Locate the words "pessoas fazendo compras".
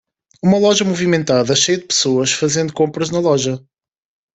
1.85-3.11